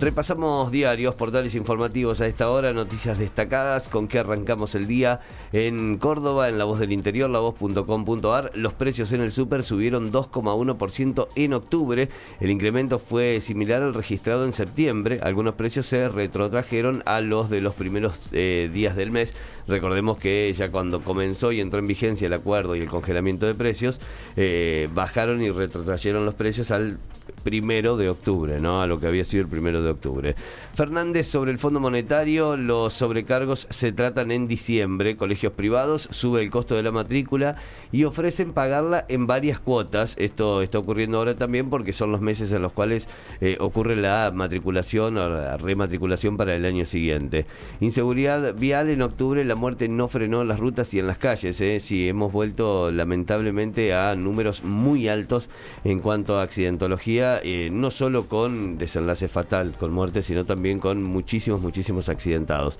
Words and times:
Repasamos 0.00 0.70
diarios, 0.70 1.16
portales 1.16 1.56
informativos 1.56 2.20
a 2.20 2.28
esta 2.28 2.48
hora, 2.50 2.72
noticias 2.72 3.18
destacadas, 3.18 3.88
con 3.88 4.06
qué 4.06 4.20
arrancamos 4.20 4.76
el 4.76 4.86
día 4.86 5.18
en 5.52 5.98
Córdoba, 5.98 6.48
en 6.48 6.56
La 6.56 6.64
Voz 6.64 6.78
del 6.78 6.92
Interior, 6.92 7.28
lavoz.com.ar. 7.28 8.52
Los 8.54 8.74
precios 8.74 9.10
en 9.10 9.22
el 9.22 9.32
súper 9.32 9.64
subieron 9.64 10.12
2,1% 10.12 11.28
en 11.34 11.52
octubre. 11.52 12.08
El 12.38 12.50
incremento 12.50 13.00
fue 13.00 13.40
similar 13.40 13.82
al 13.82 13.92
registrado 13.92 14.44
en 14.44 14.52
septiembre. 14.52 15.18
Algunos 15.20 15.56
precios 15.56 15.86
se 15.86 16.08
retrotrajeron 16.08 17.02
a 17.04 17.20
los 17.20 17.50
de 17.50 17.60
los 17.60 17.74
primeros 17.74 18.28
eh, 18.32 18.70
días 18.72 18.94
del 18.94 19.10
mes. 19.10 19.34
Recordemos 19.66 20.16
que 20.18 20.54
ya 20.56 20.70
cuando 20.70 21.00
comenzó 21.00 21.50
y 21.50 21.60
entró 21.60 21.80
en 21.80 21.88
vigencia 21.88 22.26
el 22.26 22.34
acuerdo 22.34 22.76
y 22.76 22.80
el 22.82 22.88
congelamiento 22.88 23.46
de 23.46 23.56
precios, 23.56 24.00
eh, 24.36 24.88
bajaron 24.94 25.42
y 25.42 25.50
retrotrajeron 25.50 26.24
los 26.24 26.36
precios 26.36 26.70
al 26.70 26.98
primero 27.42 27.96
de 27.96 28.08
octubre, 28.08 28.60
¿no? 28.60 28.82
A 28.82 28.86
lo 28.86 29.00
que 29.00 29.06
había 29.06 29.24
sido 29.24 29.42
el 29.42 29.48
primero 29.48 29.82
de 29.82 29.87
octubre. 29.90 30.34
Fernández, 30.74 31.26
sobre 31.26 31.50
el 31.50 31.58
Fondo 31.58 31.80
Monetario, 31.80 32.56
los 32.56 32.92
sobrecargos 32.92 33.66
se 33.70 33.92
tratan 33.92 34.30
en 34.30 34.48
diciembre. 34.48 35.16
Colegios 35.16 35.52
privados 35.52 36.08
sube 36.10 36.42
el 36.42 36.50
costo 36.50 36.74
de 36.74 36.82
la 36.82 36.92
matrícula 36.92 37.56
y 37.92 38.04
ofrecen 38.04 38.52
pagarla 38.52 39.04
en 39.08 39.26
varias 39.26 39.60
cuotas. 39.60 40.14
Esto 40.18 40.62
está 40.62 40.78
ocurriendo 40.78 41.18
ahora 41.18 41.36
también 41.36 41.70
porque 41.70 41.92
son 41.92 42.12
los 42.12 42.20
meses 42.20 42.52
en 42.52 42.62
los 42.62 42.72
cuales 42.72 43.08
eh, 43.40 43.56
ocurre 43.60 43.96
la 43.96 44.30
matriculación 44.34 45.16
o 45.16 45.28
la 45.28 45.56
rematriculación 45.56 46.36
para 46.36 46.54
el 46.54 46.64
año 46.64 46.84
siguiente. 46.84 47.46
Inseguridad 47.80 48.54
vial 48.54 48.88
en 48.90 49.02
octubre, 49.02 49.44
la 49.44 49.54
muerte 49.54 49.88
no 49.88 50.08
frenó 50.08 50.42
en 50.42 50.48
las 50.48 50.58
rutas 50.58 50.92
y 50.94 50.98
en 50.98 51.06
las 51.06 51.18
calles. 51.18 51.60
¿eh? 51.60 51.80
Sí, 51.80 52.08
hemos 52.08 52.32
vuelto 52.32 52.90
lamentablemente 52.90 53.94
a 53.94 54.14
números 54.14 54.64
muy 54.64 55.08
altos 55.08 55.48
en 55.84 56.00
cuanto 56.00 56.38
a 56.38 56.42
accidentología, 56.42 57.40
eh, 57.42 57.70
no 57.72 57.90
solo 57.90 58.26
con 58.26 58.78
desenlace 58.78 59.28
fatal, 59.28 59.67
con 59.72 59.92
muerte, 59.92 60.22
sino 60.22 60.44
también 60.44 60.78
con 60.80 61.02
muchísimos, 61.02 61.60
muchísimos 61.60 62.08
accidentados. 62.08 62.78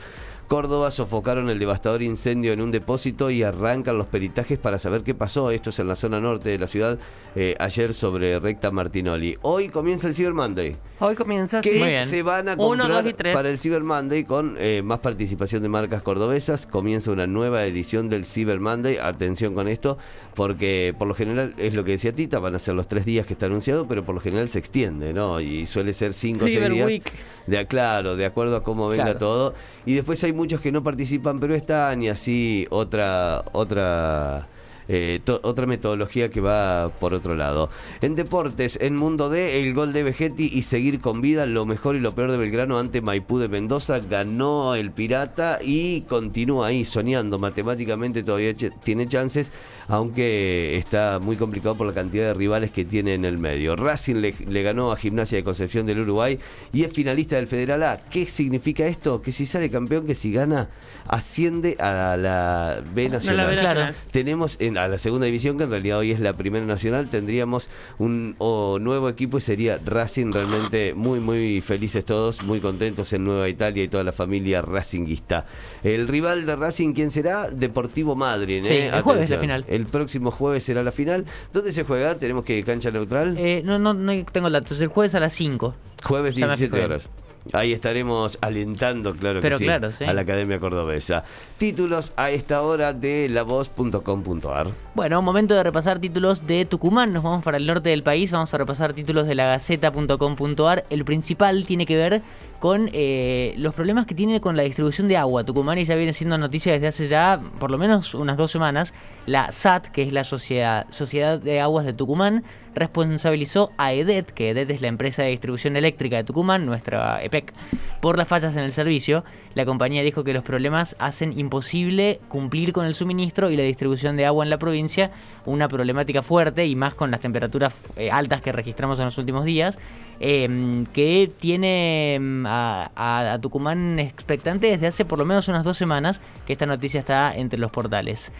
Córdoba 0.48 0.91
sofocaron 0.91 1.50
el 1.50 1.58
devastador 1.58 2.00
incendio 2.02 2.54
en 2.54 2.62
un 2.62 2.70
depósito 2.70 3.30
y 3.30 3.42
arrancan 3.42 3.98
los 3.98 4.06
peritajes 4.06 4.58
para 4.58 4.78
saber 4.78 5.02
qué 5.02 5.14
pasó. 5.14 5.50
Esto 5.50 5.68
es 5.68 5.78
en 5.78 5.88
la 5.88 5.94
zona 5.94 6.20
norte 6.20 6.48
de 6.48 6.58
la 6.58 6.66
ciudad, 6.66 6.98
eh, 7.36 7.54
ayer 7.60 7.92
sobre 7.92 8.38
Recta 8.41 8.70
Martinoli. 8.70 9.36
Hoy 9.42 9.69
comienza 9.69 10.08
el 10.08 10.14
Cyber 10.14 10.32
Monday. 10.32 10.74
Hoy 11.00 11.14
comienza, 11.16 11.60
¿Qué 11.60 11.72
sí. 11.74 11.78
Muy 11.78 11.88
bien. 11.88 12.06
se 12.06 12.22
van 12.22 12.48
a 12.48 12.54
Uno, 12.54 12.66
comprar 12.84 13.02
dos 13.04 13.10
y 13.10 13.14
tres. 13.14 13.34
para 13.34 13.50
el 13.50 13.58
Cyber 13.58 13.82
Monday 13.84 14.24
con 14.24 14.56
eh, 14.58 14.80
más 14.82 15.00
participación 15.00 15.62
de 15.62 15.69
marcas 15.69 16.00
cordobesas? 16.02 16.66
Comienza 16.66 17.10
una 17.12 17.26
nueva 17.26 17.66
edición 17.66 18.08
del 18.08 18.24
Cyber 18.24 18.58
Monday. 18.58 18.96
Atención 18.96 19.52
con 19.54 19.69
esto, 19.69 19.98
porque 20.34 20.94
por 20.98 21.08
lo 21.08 21.14
general 21.14 21.52
es 21.58 21.74
lo 21.74 21.84
que 21.84 21.91
decía 21.91 22.14
Tita, 22.14 22.38
van 22.38 22.54
a 22.54 22.58
ser 22.58 22.74
los 22.74 22.88
tres 22.88 23.04
días 23.04 23.26
que 23.26 23.34
está 23.34 23.44
anunciado, 23.46 23.86
pero 23.86 24.02
por 24.02 24.14
lo 24.14 24.20
general 24.22 24.48
se 24.48 24.58
extiende, 24.58 25.12
¿no? 25.12 25.41
Y 25.42 25.66
suele 25.66 25.92
ser 25.92 26.14
cinco 26.14 26.46
o 26.46 26.48
seis 26.48 26.70
días. 26.70 26.86
Week. 26.86 27.12
De, 27.46 27.66
claro, 27.66 28.16
de 28.16 28.24
acuerdo 28.24 28.56
a 28.56 28.62
cómo 28.62 28.88
venga 28.88 29.04
Claro. 29.04 29.19
todo. 29.19 29.54
Y 29.84 29.94
después 29.94 30.22
hay 30.24 30.32
muchos 30.39 30.61
que 30.61 30.70
no 30.70 30.84
participan, 30.84 31.41
pero 31.41 31.55
están 31.56 32.00
y 32.00 32.08
así 32.08 32.64
otra 32.70 33.44
otra 33.53 34.47
eh, 34.86 35.20
otra 35.42 35.67
metodología 35.67 36.31
que 36.31 36.41
va 36.41 36.91
por 37.00 37.12
otro 37.12 37.34
lado. 37.34 37.70
En 38.00 38.14
deportes, 38.14 38.78
en 38.81 38.94
Mundo 38.94 39.28
D, 39.28 39.61
el 39.61 39.75
gol 39.75 39.92
de 39.92 40.05
Vegetti 40.05 40.48
y 40.50 40.62
seguir 40.62 41.00
con 41.00 41.20
vida, 41.20 41.44
lo 41.44 41.66
mejor 41.66 41.97
y 41.97 42.00
lo 42.00 42.12
peor 42.12 42.31
de 42.31 42.39
Belgrano 42.39 42.78
ante 42.78 43.03
Maipú 43.03 43.39
de 43.39 43.48
Mendoza, 43.48 43.98
ganó 43.98 44.77
el 44.77 44.92
Pirata 44.92 45.59
y 45.61 46.03
continúa 46.03 46.69
ahí 46.69 46.84
soñando 46.84 47.39
matemáticamente, 47.41 48.22
todavía 48.22 48.55
tiene 48.83 49.09
chances, 49.09 49.50
aunque 49.89 50.77
está 50.77 51.19
muy 51.20 51.36
complicado 51.36 51.75
por 51.75 51.86
la 51.86 51.94
cantidad 51.94 52.27
de 52.27 52.34
rivales 52.34 52.70
que 52.70 52.84
tiene 52.84 53.14
en 53.14 53.25
el 53.25 53.39
medio. 53.39 53.75
Racing 53.77 54.17
le, 54.17 54.34
le 54.47 54.62
ganó 54.62 54.92
a 54.92 54.97
Gimnasia 54.97 55.36
de 55.39 55.44
Concepción 55.44 55.86
del 55.86 56.00
Uruguay 56.00 56.38
y 56.72 56.84
es 56.84 56.93
finalista 56.93 57.37
del 57.37 57.47
Federal 57.47 57.82
A. 57.82 58.00
¿Qué 58.10 58.27
significa 58.27 58.87
esto? 58.87 59.22
Que 59.22 59.32
si 59.32 59.47
sale 59.47 59.71
campeón, 59.71 60.06
que 60.06 60.15
si 60.15 60.32
gana, 60.32 60.69
asciende 61.06 61.77
a 61.81 62.16
la 62.16 62.82
B 62.94 63.09
Nacional. 63.09 63.48
B 63.48 63.56
Claro. 63.56 63.81
nacional. 63.81 63.94
Tenemos 64.12 64.56
en, 64.60 64.78
a 64.78 64.88
la 64.88 64.98
segunda 64.98 65.27
división, 65.27 65.56
que 65.56 65.65
en 65.65 65.71
realidad 65.71 65.98
hoy 65.98 66.12
es 66.12 66.21
la 66.21 66.34
primera 66.34 66.65
nacional, 66.65 67.09
tendríamos 67.09 67.69
un 67.98 68.34
o 68.38 68.78
nuevo 68.78 69.09
equipo 69.09 69.38
y 69.38 69.41
sería 69.41 69.78
Racing 69.84 70.32
realmente 70.32 70.94
muy, 70.94 71.21
muy 71.21 71.60
felices 71.60 72.04
todos, 72.04 72.43
muy 72.43 72.60
contentos 72.60 73.12
en 73.12 73.25
Nueva 73.25 73.48
Italia 73.48 73.82
y 73.82 73.88
toda 73.88 74.04
la 74.04 74.12
familia 74.12 74.62
racinguista. 74.62 75.47
El 75.82 76.09
rival 76.09 76.47
de 76.47 76.56
Racing, 76.56 76.93
¿quién 76.93 77.10
será? 77.10 77.50
Deportivo 77.50 78.15
Madrid. 78.15 78.62
Sí, 78.65 78.75
el 78.75 79.03
jueves 79.03 79.31
la 79.31 79.38
final. 79.38 79.65
El 79.78 79.87
próximo 79.87 80.31
jueves 80.33 80.65
será 80.65 80.83
la 80.83 80.91
final. 80.93 81.25
¿Dónde 81.53 81.71
se 81.72 81.84
juega? 81.84 82.16
Tenemos 82.16 82.44
que 82.44 82.62
cancha 82.65 82.91
neutral. 82.91 83.37
Eh, 83.39 83.62
no, 83.65 83.78
no, 83.78 83.94
no 83.94 84.12
tengo 84.33 84.50
datos. 84.50 84.81
El 84.81 84.89
jueves 84.89 85.15
a 85.15 85.21
las 85.21 85.33
5. 85.34 85.75
Jueves 86.03 86.34
Ya 86.34 86.47
me 86.47 86.56
17 86.56 86.75
fijé. 86.77 86.84
horas. 86.84 87.09
Ahí 87.53 87.72
estaremos 87.72 88.37
alentando, 88.43 89.15
claro 89.15 89.41
Pero 89.41 89.55
que 89.56 89.61
sí, 89.61 89.65
claro, 89.65 89.93
sí. 89.93 90.05
a 90.05 90.12
la 90.12 90.22
Academia 90.22 90.59
Cordobesa. 90.59 91.25
Títulos 91.56 92.12
a 92.16 92.31
esta 92.31 92.61
hora 92.62 92.93
de 92.93 93.28
lavoz.com.ar. 93.31 94.66
Bueno, 94.94 95.22
momento 95.22 95.55
de 95.55 95.62
repasar 95.62 95.99
títulos 96.00 96.47
de 96.47 96.65
Tucumán. 96.66 97.12
Nos 97.12 97.22
vamos 97.22 97.45
para 97.45 97.56
el 97.56 97.66
norte 97.66 97.91
del 97.91 98.03
país. 98.03 98.31
Vamos 98.33 98.53
a 98.53 98.59
repasar 98.59 98.93
títulos 98.93 99.27
de 99.27 99.34
la 99.37 99.47
Gaceta.com.ar. 99.47 100.84
El 100.91 101.05
principal 101.05 101.65
tiene 101.65 101.87
que 101.87 101.97
ver 101.97 102.22
con 102.58 102.91
eh, 102.92 103.54
los 103.56 103.74
problemas 103.74 104.06
que 104.06 104.14
tiene 104.14 104.41
con 104.41 104.56
la 104.56 104.62
distribución 104.64 105.08
de 105.08 105.16
agua. 105.16 105.44
Tucumán 105.44 105.78
ya 105.78 105.94
viene 105.94 106.12
siendo 106.12 106.38
noticia 106.38 106.72
desde 106.72 106.88
hace 106.88 107.08
ya 107.08 107.41
por 107.58 107.70
lo 107.70 107.78
menos 107.78 108.14
unas 108.14 108.36
dos 108.36 108.50
semanas. 108.50 108.94
La 109.26 109.50
SAT, 109.50 109.86
que 109.88 110.02
es 110.02 110.12
la 110.12 110.24
Sociedad, 110.24 110.86
Sociedad 110.91 111.38
de 111.38 111.60
Aguas 111.60 111.84
de 111.84 111.92
Tucumán, 111.92 112.44
responsabilizó 112.74 113.70
a 113.76 113.92
EDET, 113.92 114.30
que 114.30 114.50
EDET 114.50 114.70
es 114.70 114.80
la 114.80 114.88
empresa 114.88 115.22
de 115.22 115.30
distribución 115.30 115.76
eléctrica 115.76 116.16
de 116.16 116.24
Tucumán, 116.24 116.64
nuestra 116.64 117.22
EPEC, 117.22 117.52
por 118.00 118.16
las 118.16 118.28
fallas 118.28 118.56
en 118.56 118.62
el 118.62 118.72
servicio. 118.72 119.24
La 119.54 119.64
compañía 119.64 120.02
dijo 120.02 120.24
que 120.24 120.32
los 120.32 120.44
problemas 120.44 120.97
hacen 120.98 121.38
imposible 121.38 122.20
cumplir 122.28 122.72
con 122.72 122.86
el 122.86 122.94
suministro 122.94 123.50
y 123.50 123.56
la 123.56 123.64
distribución 123.64 124.16
de 124.16 124.26
agua 124.26 124.44
en 124.44 124.50
la 124.50 124.58
provincia, 124.58 125.10
una 125.44 125.68
problemática 125.68 126.22
fuerte 126.22 126.66
y 126.66 126.76
más 126.76 126.94
con 126.94 127.10
las 127.10 127.20
temperaturas 127.20 127.74
eh, 127.97 128.10
altas 128.10 128.42
que 128.42 128.52
registramos 128.52 128.98
en 129.00 129.06
los 129.06 129.18
últimos 129.18 129.44
días, 129.44 129.78
eh, 130.20 130.84
que 130.92 131.30
tiene 131.38 132.18
mm, 132.20 132.47
a, 132.48 133.38
Tucumán 133.41 133.98
expectante 133.98 134.69
desde 134.69 134.86
hace 134.86 135.04
por 135.04 135.19
lo 135.19 135.25
menos 135.25 135.48
unas 135.48 135.64
dos 135.64 135.76
semanas 135.76 136.20
que 136.47 136.53
esta 136.53 136.66
noticia 136.66 137.00
está 137.00 137.34
entre 137.34 137.59
los 137.59 137.70
portales. 137.70 138.32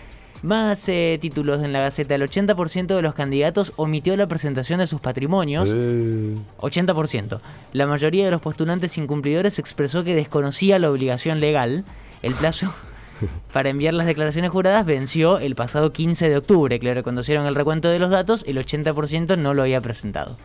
Más 0.42 0.88
eh, 0.88 1.19
títulos 1.20 1.60
en 1.60 1.72
la 1.72 1.80
Gaceta. 1.80 2.14
El 2.14 2.22
80% 2.22 2.86
de 2.86 3.02
los 3.02 3.14
candidatos 3.14 3.72
omitió 3.76 4.16
la 4.16 4.28
presentación 4.28 4.78
de 4.78 4.86
sus 4.86 5.00
patrimonios. 5.00 5.69
80%. 5.70 7.41
La 7.72 7.86
mayoría 7.86 8.24
de 8.24 8.30
los 8.30 8.41
postulantes 8.41 8.96
incumplidores 8.98 9.58
expresó 9.58 10.04
que 10.04 10.14
desconocía 10.14 10.78
la 10.78 10.90
obligación 10.90 11.40
legal. 11.40 11.84
El 12.22 12.34
plazo 12.34 12.72
para 13.52 13.70
enviar 13.70 13.94
las 13.94 14.06
declaraciones 14.06 14.50
juradas 14.52 14.86
venció 14.86 15.38
el 15.38 15.56
pasado 15.56 15.92
15 15.92 16.28
de 16.28 16.36
octubre. 16.36 16.78
Claro, 16.78 17.02
cuando 17.02 17.22
hicieron 17.22 17.46
el 17.46 17.56
recuento 17.56 17.88
de 17.88 17.98
los 17.98 18.10
datos, 18.10 18.44
el 18.46 18.58
80% 18.58 19.36
no 19.36 19.54
lo 19.54 19.62
había 19.62 19.80
presentado. 19.80 20.36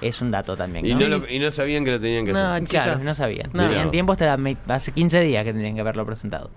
Es 0.00 0.20
un 0.20 0.30
dato 0.30 0.56
también. 0.56 0.84
Y 0.86 0.94
¿no? 0.94 1.08
lo- 1.08 1.28
y 1.28 1.38
no 1.38 1.50
sabían 1.50 1.84
que 1.84 1.92
lo 1.92 2.00
tenían 2.00 2.24
que 2.26 2.32
No, 2.32 2.38
hacer. 2.54 2.68
Claro, 2.68 2.90
chicos. 2.92 3.04
no 3.04 3.14
sabían. 3.14 3.50
No. 3.52 3.68
Tenían 3.68 3.90
tiempo 3.90 4.12
hasta 4.12 4.36
me- 4.36 4.56
hace 4.68 4.92
15 4.92 5.20
días 5.20 5.44
que 5.44 5.52
tendrían 5.52 5.74
que 5.74 5.80
haberlo 5.80 6.04
presentado. 6.06 6.50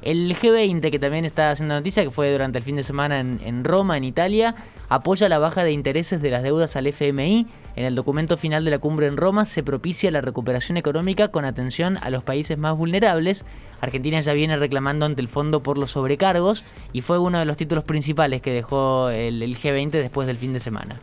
El 0.00 0.32
G20, 0.36 0.92
que 0.92 0.98
también 1.00 1.24
está 1.24 1.50
haciendo 1.50 1.74
noticia, 1.74 2.04
que 2.04 2.12
fue 2.12 2.30
durante 2.30 2.56
el 2.58 2.62
fin 2.64 2.76
de 2.76 2.84
semana 2.84 3.18
en, 3.18 3.40
en 3.44 3.64
Roma, 3.64 3.96
en 3.96 4.04
Italia, 4.04 4.54
apoya 4.88 5.28
la 5.28 5.38
baja 5.38 5.64
de 5.64 5.72
intereses 5.72 6.22
de 6.22 6.30
las 6.30 6.44
deudas 6.44 6.76
al 6.76 6.86
FMI. 6.86 7.48
En 7.74 7.84
el 7.84 7.96
documento 7.96 8.36
final 8.36 8.64
de 8.64 8.70
la 8.70 8.78
cumbre 8.78 9.08
en 9.08 9.16
Roma 9.16 9.44
se 9.44 9.64
propicia 9.64 10.12
la 10.12 10.20
recuperación 10.20 10.76
económica 10.78 11.28
con 11.28 11.44
atención 11.44 11.98
a 12.00 12.10
los 12.10 12.22
países 12.22 12.56
más 12.56 12.76
vulnerables. 12.76 13.44
Argentina 13.80 14.20
ya 14.20 14.34
viene 14.34 14.56
reclamando 14.56 15.04
ante 15.04 15.20
el 15.20 15.28
fondo 15.28 15.64
por 15.64 15.78
los 15.78 15.90
sobrecargos 15.90 16.64
y 16.92 17.00
fue 17.00 17.18
uno 17.18 17.40
de 17.40 17.44
los 17.44 17.56
títulos 17.56 17.82
principales 17.82 18.40
que 18.40 18.52
dejó 18.52 19.10
el, 19.10 19.42
el 19.42 19.58
G20 19.58 19.90
después 19.90 20.28
del 20.28 20.36
fin 20.36 20.52
de 20.52 20.60
semana. 20.60 21.00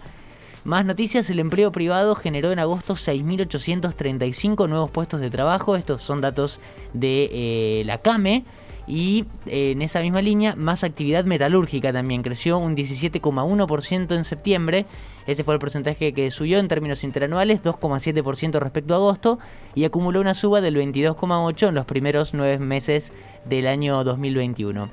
Más 0.66 0.84
noticias, 0.84 1.30
el 1.30 1.38
empleo 1.38 1.72
privado 1.72 2.16
generó 2.16 2.52
en 2.52 2.58
agosto 2.58 2.96
6.835 2.96 4.68
nuevos 4.68 4.90
puestos 4.90 5.22
de 5.22 5.30
trabajo. 5.30 5.76
Estos 5.76 6.02
son 6.02 6.22
datos 6.22 6.60
de 6.92 7.30
eh, 7.32 7.84
la 7.86 8.00
CAME. 8.00 8.44
Y 8.88 9.26
eh, 9.46 9.74
en 9.74 9.84
esa 9.84 10.02
misma 10.02 10.24
línea, 10.24 10.56
más 10.56 10.84
actividad 10.84 11.24
metalúrgica 11.26 11.94
también. 11.94 12.24
Creció 12.24 12.58
un 12.58 12.76
17,1% 12.76 14.16
en 14.16 14.24
septiembre. 14.24 14.88
Ese 15.28 15.44
fue 15.44 15.54
el 15.54 15.60
porcentaje 15.60 16.14
que 16.14 16.32
subió 16.32 16.58
en 16.58 16.68
términos 16.68 17.04
interanuales, 17.04 17.62
2,7% 17.62 18.60
respecto 18.60 18.96
a 18.96 18.98
agosto. 18.98 19.38
Y 19.76 19.84
acumuló 19.84 20.20
una 20.20 20.34
suba 20.34 20.62
del 20.62 20.78
22,8% 20.78 21.70
en 21.70 21.76
los 21.76 21.86
primeros 21.86 22.34
nueve 22.34 22.58
meses 22.58 23.14
del 23.46 23.68
año 23.68 24.04
2021. 24.04 24.90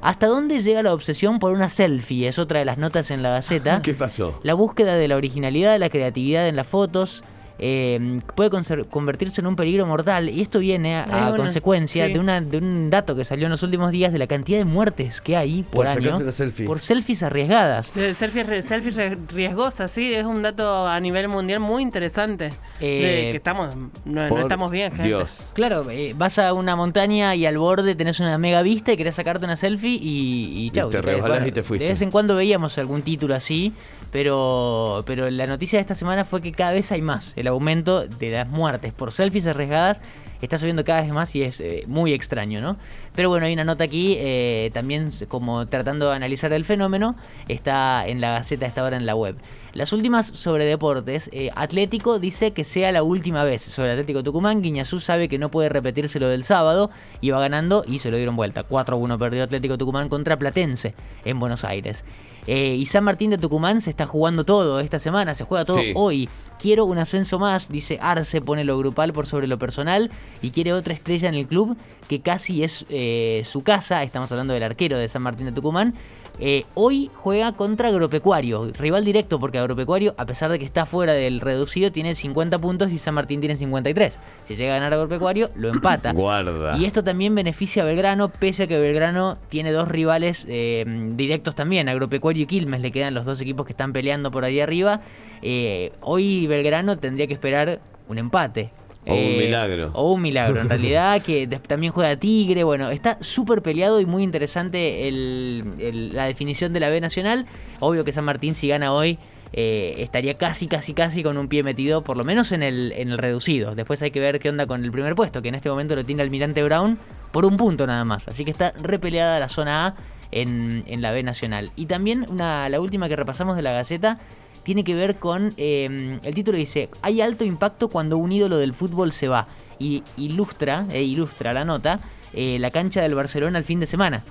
¿Hasta 0.00 0.26
dónde 0.26 0.60
llega 0.60 0.82
la 0.82 0.92
obsesión 0.92 1.38
por 1.38 1.52
una 1.52 1.68
selfie? 1.68 2.28
Es 2.28 2.38
otra 2.38 2.60
de 2.60 2.64
las 2.64 2.78
notas 2.78 3.10
en 3.10 3.22
la 3.22 3.30
Gaceta. 3.30 3.82
¿Qué 3.82 3.94
pasó? 3.94 4.38
La 4.42 4.54
búsqueda 4.54 4.94
de 4.94 5.08
la 5.08 5.16
originalidad, 5.16 5.78
la 5.78 5.90
creatividad 5.90 6.48
en 6.48 6.56
las 6.56 6.66
fotos, 6.66 7.24
eh, 7.58 8.20
puede 8.34 8.50
convertirse 8.88 9.40
en 9.40 9.46
un 9.46 9.56
peligro 9.56 9.86
mortal. 9.86 10.28
Y 10.28 10.40
esto 10.42 10.58
viene 10.58 10.96
a, 10.96 11.34
consecuencia 11.36 12.06
sí. 12.06 12.12
de, 12.12 12.18
una, 12.18 12.40
de 12.40 12.58
un 12.58 12.90
dato 12.90 13.14
que 13.16 13.24
salió 13.24 13.46
en 13.46 13.50
los 13.50 13.62
últimos 13.62 13.90
días 13.92 14.12
de 14.12 14.18
la 14.18 14.26
cantidad 14.26 14.58
de 14.58 14.64
muertes 14.64 15.20
que 15.20 15.36
hay 15.36 15.62
por, 15.62 15.84
Por 15.84 15.88
año 15.88 16.02
sacarse 16.04 16.24
la 16.24 16.32
selfie. 16.32 16.66
por 16.66 16.80
selfies 16.80 17.22
arriesgadas. 17.22 17.86
Se- 17.86 18.14
Selfies, 18.14 18.64
selfies 18.66 18.96
riesgosas, 19.28 19.90
sí, 19.90 20.12
es 20.12 20.24
un 20.26 20.42
dato 20.42 20.84
a 20.86 20.98
nivel 21.00 21.28
mundial 21.28 21.60
muy 21.60 21.82
interesante. 21.82 22.50
Eh, 22.80 23.22
de 23.26 23.30
que 23.32 23.36
estamos, 23.38 23.76
no, 24.04 24.38
estamos 24.40 24.70
bien, 24.70 24.90
gente. 24.90 25.06
Dios. 25.06 25.50
Claro, 25.54 25.88
eh, 25.90 26.14
vas 26.16 26.38
a 26.38 26.52
una 26.52 26.76
montaña 26.76 27.34
y 27.34 27.46
al 27.46 27.58
borde 27.58 27.94
tenés 27.94 28.20
una 28.20 28.38
mega 28.38 28.62
vista 28.62 28.92
y 28.92 28.96
querés 28.96 29.14
sacarte 29.16 29.44
una 29.44 29.56
selfie 29.56 29.90
y, 30.00 30.66
y 30.66 30.70
chau. 30.70 30.88
te 30.90 31.00
caes. 31.00 31.04
resbalás 31.16 31.46
y 31.46 31.52
te 31.52 31.62
fuiste. 31.62 31.84
De 31.84 31.90
vez 31.92 32.02
en 32.02 32.10
cuando 32.10 32.34
veíamos 32.36 32.78
algún 32.78 33.02
título 33.02 33.34
así, 33.34 33.72
pero, 34.12 35.02
pero 35.06 35.30
la 35.30 35.46
noticia 35.46 35.78
de 35.78 35.82
esta 35.82 35.94
semana 35.94 36.24
fue 36.24 36.40
que 36.40 36.52
cada 36.52 36.72
vez 36.72 36.90
hay 36.92 37.02
más. 37.02 37.32
El 37.36 37.47
aumento 37.48 38.06
de 38.06 38.30
las 38.30 38.48
muertes 38.48 38.92
por 38.92 39.12
selfies 39.12 39.46
arriesgadas 39.46 40.00
está 40.42 40.58
subiendo 40.58 40.84
cada 40.84 41.02
vez 41.02 41.10
más 41.10 41.34
y 41.34 41.42
es 41.42 41.60
eh, 41.60 41.84
muy 41.86 42.12
extraño, 42.12 42.60
¿no? 42.60 42.76
Pero 43.14 43.28
bueno, 43.28 43.46
hay 43.46 43.52
una 43.52 43.64
nota 43.64 43.84
aquí, 43.84 44.16
eh, 44.18 44.70
también 44.72 45.10
como 45.28 45.66
tratando 45.66 46.10
de 46.10 46.16
analizar 46.16 46.52
el 46.52 46.64
fenómeno, 46.64 47.16
está 47.48 48.06
en 48.06 48.20
la 48.20 48.32
Gaceta, 48.32 48.66
está 48.66 48.82
ahora 48.82 48.96
en 48.96 49.06
la 49.06 49.14
web. 49.14 49.36
Las 49.74 49.92
últimas 49.92 50.26
sobre 50.26 50.64
deportes, 50.64 51.28
eh, 51.32 51.50
Atlético 51.54 52.18
dice 52.18 52.52
que 52.52 52.64
sea 52.64 52.90
la 52.90 53.02
última 53.02 53.44
vez 53.44 53.62
sobre 53.62 53.92
Atlético 53.92 54.22
Tucumán, 54.22 54.62
Guiñazú 54.62 54.98
sabe 54.98 55.28
que 55.28 55.38
no 55.38 55.50
puede 55.50 55.68
repetirse 55.68 56.18
lo 56.18 56.28
del 56.28 56.42
sábado, 56.44 56.90
iba 57.20 57.38
ganando 57.38 57.84
y 57.86 57.98
se 57.98 58.10
lo 58.10 58.16
dieron 58.16 58.34
vuelta. 58.36 58.66
4-1 58.66 59.18
perdió 59.18 59.44
Atlético 59.44 59.76
Tucumán 59.78 60.08
contra 60.08 60.38
Platense 60.38 60.94
en 61.24 61.38
Buenos 61.38 61.64
Aires. 61.64 62.04
Eh, 62.46 62.76
y 62.76 62.86
San 62.86 63.04
Martín 63.04 63.28
de 63.28 63.36
Tucumán 63.36 63.82
se 63.82 63.90
está 63.90 64.06
jugando 64.06 64.42
todo 64.42 64.80
esta 64.80 64.98
semana, 64.98 65.34
se 65.34 65.44
juega 65.44 65.66
todo 65.66 65.78
Sí. 65.80 65.92
hoy. 65.94 66.28
Quiero 66.58 66.86
un 66.86 66.96
ascenso 66.98 67.38
más, 67.38 67.68
dice 67.68 67.98
Arce, 68.00 68.40
pone 68.40 68.64
lo 68.64 68.78
grupal 68.78 69.12
por 69.12 69.26
sobre 69.26 69.46
lo 69.46 69.58
personal 69.58 70.10
y 70.40 70.50
quiere 70.50 70.72
otra 70.72 70.94
estrella 70.94 71.28
en 71.28 71.34
el 71.34 71.46
club 71.46 71.76
que 72.08 72.20
casi 72.22 72.64
es 72.64 72.86
eh, 72.88 73.42
su 73.44 73.62
casa. 73.62 74.02
Estamos 74.02 74.32
hablando 74.32 74.54
del 74.54 74.62
arquero 74.62 74.96
de 74.96 75.08
San 75.08 75.22
Martín 75.22 75.44
de 75.46 75.52
Tucumán. 75.52 75.94
Eh, 76.40 76.64
hoy 76.74 77.10
juega 77.14 77.52
contra 77.52 77.88
Agropecuario, 77.88 78.70
rival 78.72 79.04
directo 79.04 79.40
porque 79.40 79.58
Agropecuario, 79.58 80.14
a 80.16 80.26
pesar 80.26 80.50
de 80.50 80.58
que 80.58 80.64
está 80.64 80.86
fuera 80.86 81.12
del 81.12 81.40
reducido, 81.40 81.90
tiene 81.90 82.14
50 82.14 82.58
puntos 82.58 82.90
y 82.90 82.98
San 82.98 83.14
Martín 83.14 83.40
tiene 83.40 83.56
53. 83.56 84.18
Si 84.44 84.54
llega 84.54 84.72
a 84.72 84.76
ganar 84.76 84.94
Agropecuario, 84.94 85.50
lo 85.56 85.68
empata. 85.72 86.12
Guarda. 86.12 86.76
Y 86.78 86.84
esto 86.84 87.02
también 87.02 87.34
beneficia 87.34 87.82
a 87.82 87.86
Belgrano, 87.86 88.28
pese 88.28 88.64
a 88.64 88.66
que 88.66 88.78
Belgrano 88.78 89.38
tiene 89.48 89.72
dos 89.72 89.88
rivales 89.88 90.46
eh, 90.48 90.84
directos 91.16 91.54
también, 91.54 91.88
Agropecuario 91.88 92.44
y 92.44 92.46
Quilmes, 92.46 92.80
le 92.80 92.92
quedan 92.92 93.14
los 93.14 93.24
dos 93.24 93.40
equipos 93.40 93.66
que 93.66 93.72
están 93.72 93.92
peleando 93.92 94.30
por 94.30 94.44
ahí 94.44 94.60
arriba. 94.60 95.00
Eh, 95.42 95.92
hoy 96.00 96.46
Belgrano 96.46 96.98
tendría 96.98 97.26
que 97.26 97.34
esperar 97.34 97.80
un 98.08 98.18
empate. 98.18 98.70
O 99.08 99.14
un 99.14 99.36
milagro. 99.38 99.90
O 99.94 100.12
un 100.12 100.22
milagro, 100.22 100.60
en 100.60 100.68
realidad, 100.68 101.22
que 101.22 101.46
también 101.46 101.92
juega 101.92 102.16
Tigre. 102.16 102.64
Bueno, 102.64 102.90
está 102.90 103.18
súper 103.20 103.62
peleado 103.62 104.00
y 104.00 104.06
muy 104.06 104.22
interesante 104.22 105.08
el- 105.08 105.64
el- 105.80 106.14
la 106.14 106.26
definición 106.26 106.72
de 106.72 106.80
la 106.80 106.88
B 106.88 107.00
Nacional. 107.00 107.46
Obvio 107.80 108.04
que 108.04 108.12
San 108.12 108.24
Martín, 108.24 108.54
si 108.54 108.68
gana 108.68 108.92
hoy, 108.92 109.18
eh, 109.52 109.94
estaría 109.98 110.34
casi, 110.34 110.66
casi, 110.68 110.92
casi 110.92 111.22
con 111.22 111.38
un 111.38 111.48
pie 111.48 111.62
metido, 111.62 112.02
por 112.04 112.16
lo 112.18 112.24
menos 112.24 112.52
en 112.52 112.62
el, 112.62 112.92
en 112.96 113.08
el 113.10 113.18
reducido. 113.18 113.74
Después 113.74 114.02
hay 114.02 114.10
que 114.10 114.20
ver 114.20 114.40
qué 114.40 114.50
onda 114.50 114.66
con 114.66 114.84
el 114.84 114.92
primer 114.92 115.14
puesto, 115.14 115.40
que 115.40 115.48
en 115.48 115.54
este 115.54 115.70
momento 115.70 115.96
lo 115.96 116.04
tiene 116.04 116.22
Almirante 116.22 116.62
Brown 116.62 116.98
por 117.32 117.46
un 117.46 117.56
punto 117.56 117.86
nada 117.86 118.04
más. 118.04 118.28
Así 118.28 118.44
que 118.44 118.50
está 118.50 118.72
repeleada 118.82 119.38
la 119.40 119.48
zona 119.48 119.86
A 119.86 119.94
en, 120.32 120.84
en 120.86 121.00
la 121.00 121.12
B 121.12 121.22
Nacional. 121.22 121.70
Y 121.76 121.86
también 121.86 122.26
una, 122.28 122.68
la 122.68 122.78
última 122.80 123.08
que 123.08 123.16
repasamos 123.16 123.56
de 123.56 123.62
la 123.62 123.72
Gaceta 123.72 124.18
tiene 124.68 124.84
que 124.84 124.94
ver 124.94 125.16
con. 125.16 125.54
eh, 125.56 126.18
el 126.22 126.34
título 126.34 126.58
dice: 126.58 126.90
Hay 127.00 127.22
alto 127.22 127.42
impacto 127.42 127.88
cuando 127.88 128.18
un 128.18 128.30
ídolo 128.32 128.58
del 128.58 128.74
fútbol 128.74 129.12
se 129.12 129.26
va. 129.26 129.46
Y 129.78 130.02
ilustra, 130.18 130.84
e 130.92 131.02
ilustra 131.04 131.54
la 131.54 131.64
nota, 131.64 132.00
eh, 132.34 132.58
la 132.60 132.70
cancha 132.70 133.00
del 133.00 133.14
Barcelona 133.14 133.56
el 133.58 133.64
fin 133.64 133.80
de 133.80 133.86
semana. 133.86 134.22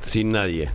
Sin 0.00 0.32
nadie. 0.32 0.68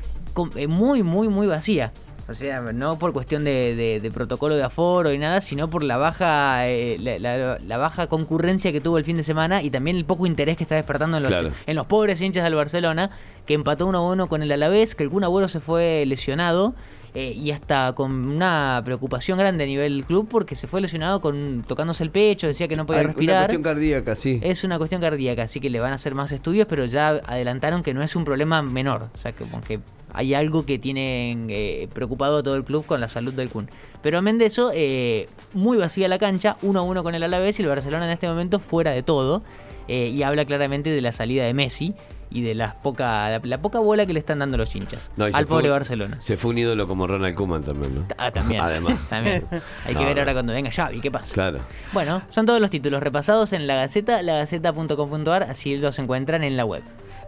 Eh, 0.56 0.66
muy, 0.68 1.04
muy, 1.04 1.28
muy 1.28 1.46
vacía. 1.46 1.92
O 2.28 2.34
sea, 2.34 2.62
no 2.62 2.98
por 2.98 3.12
cuestión 3.14 3.44
de, 3.44 3.76
de- 3.76 4.00
de 4.00 4.10
protocolo 4.12 4.56
de 4.56 4.64
aforo 4.64 5.12
y 5.12 5.18
nada, 5.20 5.42
sino 5.42 5.70
por 5.70 5.84
la 5.84 5.98
baja 5.98 6.68
eh, 6.70 6.98
la, 7.00 7.20
la- 7.20 7.58
la 7.60 7.78
baja 7.78 8.08
concurrencia 8.08 8.72
que 8.72 8.80
tuvo 8.82 8.98
el 8.98 9.04
fin 9.04 9.18
de 9.18 9.24
semana 9.24 9.62
y 9.62 9.70
también 9.70 9.98
el 9.98 10.06
poco 10.06 10.26
interés 10.26 10.56
que 10.58 10.64
está 10.64 10.76
despertando 10.76 11.18
en 11.18 11.24
los, 11.24 11.30
Claro. 11.32 11.52
en 11.68 11.76
los 11.76 11.86
pobres 11.86 12.20
hinchas 12.22 12.46
del 12.46 12.56
Barcelona, 12.56 13.12
que 13.46 13.54
empató 13.54 13.86
1 13.88 13.98
a 13.98 14.02
1 14.14 14.28
con 14.28 14.42
el 14.42 14.52
Alavés, 14.54 14.96
que 14.96 15.08
Kun 15.10 15.24
Agüero 15.26 15.48
se 15.50 15.60
fue 15.60 16.04
lesionado 16.08 16.74
eh, 17.16 17.32
y 17.32 17.52
hasta 17.52 17.94
con 17.94 18.12
una 18.12 18.82
preocupación 18.84 19.38
grande 19.38 19.64
a 19.66 19.68
nivel 19.68 20.04
club 20.06 20.28
porque 20.30 20.56
se 20.56 20.68
fue 20.68 20.82
lesionado 20.82 21.22
con 21.22 21.62
tocándose 21.68 22.04
el 22.04 22.10
pecho, 22.10 22.48
decía 22.48 22.68
que 22.68 22.76
no 22.76 22.86
podía 22.86 23.02
Hay 23.02 23.06
Una 23.06 23.14
respirar. 23.14 23.38
cuestión 23.46 23.62
cardíaca, 23.64 24.16
sí. 24.16 24.40
Es 24.42 24.64
una 24.64 24.78
cuestión 24.78 25.00
cardíaca, 25.02 25.44
así 25.44 25.60
que 25.60 25.70
le 25.70 25.80
van 25.80 25.92
a 25.92 25.96
hacer 25.96 26.16
más 26.16 26.32
estudios, 26.32 26.66
pero 26.68 26.86
ya 26.86 27.10
adelantaron 27.26 27.84
que 27.84 27.94
no 27.94 28.02
es 28.02 28.16
un 28.16 28.26
problema 28.26 28.62
menor. 28.64 29.10
O 29.14 29.18
sea, 29.18 29.32
que 29.34 29.80
hay 30.12 30.34
algo 30.34 30.66
que 30.66 30.80
tienen 30.80 31.48
eh, 31.50 31.88
preocupado 31.94 32.38
a 32.40 32.44
todo 32.44 32.56
el 32.56 32.64
club 32.64 32.86
con 32.86 33.00
la 33.02 33.08
salud 33.08 33.34
del 33.34 33.50
Kun. 33.50 33.68
Pero 34.02 34.18
amén 34.20 34.38
de 34.38 34.46
eso, 34.46 34.72
eh, 34.74 35.28
muy 35.54 35.78
vacía 35.78 36.08
la 36.08 36.20
cancha, 36.20 36.58
1 36.62 36.80
a 36.80 36.84
1 36.84 37.04
con 37.04 37.16
el 37.16 37.24
Alavés 37.24 37.60
y 37.60 37.64
el 37.64 37.70
Barcelona 37.70 38.06
en 38.06 38.12
este 38.12 38.28
momento 38.28 38.60
fuera 38.60 38.92
de 38.92 39.04
todo. 39.04 39.44
eh, 39.88 40.08
y 40.08 40.24
habla 40.24 40.46
claramente 40.46 40.90
de 40.92 41.02
la 41.02 41.12
salida 41.12 41.44
de 41.44 41.54
Messi 41.54 41.94
y 42.34 42.42
de 42.42 42.56
la 42.56 42.74
poca, 42.82 43.30
la, 43.30 43.40
la 43.44 43.62
poca 43.62 43.80
bola 43.80 44.06
que 44.06 44.14
le 44.14 44.20
están 44.20 44.40
dando 44.40 44.58
los 44.58 44.76
hinchas 44.76 45.10
No, 45.16 45.26
al 45.26 45.32
fue- 45.34 45.46
pobre 45.46 45.70
Barcelona. 45.70 46.18
Se 46.20 46.36
fue 46.36 46.52
un 46.52 46.58
ídolo 46.58 46.88
como 46.88 47.06
Ronald 47.08 47.36
Koeman 47.36 47.64
también, 47.64 47.96
¿no? 47.96 48.06
Ah, 48.18 48.32
también. 48.32 48.62
Además. 48.64 48.98
también. 49.10 49.46
Hay 49.86 49.96
que 49.96 50.04
ver 50.06 50.20
ahora 50.20 50.34
cuando 50.34 50.52
venga 50.54 50.72
Xavi, 50.72 51.00
¿qué 51.00 51.12
pasa? 51.12 51.34
Claro. 51.34 51.60
Bueno, 51.94 52.22
son 52.30 52.46
todos 52.46 52.60
los 52.60 52.72
títulos 52.72 53.02
repasados 53.04 53.54
en 53.54 53.68
la 53.68 53.76
Gaceta, 53.76 54.22
lagaceta.com.ar, 54.22 55.44
así 55.44 55.78
los 55.78 55.98
encuentran 56.00 56.44
en 56.44 56.58
la 56.58 56.66
web. 56.66 56.84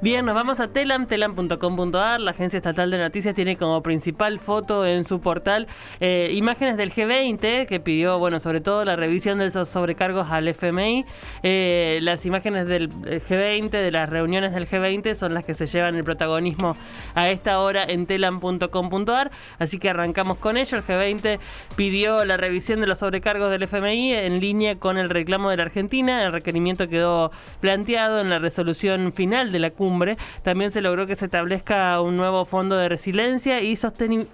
Bien, 0.05 0.23
nos 0.23 0.35
vamos 0.35 0.59
a 0.59 0.67
Telam, 0.67 1.07
telam.com.ar. 1.07 2.21
La 2.21 2.29
agencia 2.29 2.57
estatal 2.57 2.91
de 2.91 2.99
noticias 2.99 3.33
tiene 3.33 3.57
como 3.57 3.81
principal 3.81 4.39
foto 4.39 4.85
en 4.85 5.03
su 5.03 5.19
portal 5.19 5.65
eh, 5.99 6.29
imágenes 6.31 6.77
del 6.77 6.93
G20, 6.93 7.65
que 7.65 7.79
pidió, 7.79 8.19
bueno, 8.19 8.39
sobre 8.39 8.61
todo 8.61 8.85
la 8.85 8.95
revisión 8.95 9.39
de 9.39 9.47
esos 9.47 9.67
sobrecargos 9.67 10.29
al 10.29 10.47
FMI. 10.47 11.05
Eh, 11.41 11.97
las 12.03 12.23
imágenes 12.27 12.67
del 12.67 12.91
eh, 13.07 13.19
G20, 13.27 13.71
de 13.71 13.89
las 13.89 14.07
reuniones 14.07 14.53
del 14.53 14.69
G20, 14.69 15.15
son 15.15 15.33
las 15.33 15.43
que 15.43 15.55
se 15.55 15.65
llevan 15.65 15.95
el 15.95 16.03
protagonismo 16.03 16.75
a 17.15 17.31
esta 17.31 17.59
hora 17.59 17.83
en 17.83 18.05
telam.com.ar. 18.05 19.31
Así 19.57 19.79
que 19.79 19.89
arrancamos 19.89 20.37
con 20.37 20.57
ello. 20.57 20.77
El 20.77 20.83
G20 20.83 21.39
pidió 21.75 22.25
la 22.25 22.37
revisión 22.37 22.79
de 22.79 22.85
los 22.85 22.99
sobrecargos 22.99 23.49
del 23.49 23.63
FMI 23.63 24.13
en 24.13 24.39
línea 24.39 24.75
con 24.75 24.99
el 24.99 25.09
reclamo 25.09 25.49
de 25.49 25.57
la 25.57 25.63
Argentina. 25.63 26.23
El 26.23 26.31
requerimiento 26.31 26.87
quedó 26.87 27.31
planteado 27.59 28.19
en 28.19 28.29
la 28.29 28.37
resolución 28.37 29.11
final 29.11 29.51
de 29.51 29.57
la 29.57 29.71
cumbre. 29.71 29.94
También 30.43 30.71
se 30.71 30.81
logró 30.81 31.05
que 31.05 31.15
se 31.15 31.25
establezca 31.25 31.99
un 32.01 32.17
nuevo 32.17 32.45
fondo 32.45 32.75
de 32.75 32.89
resiliencia 32.89 33.61
y, 33.61 33.77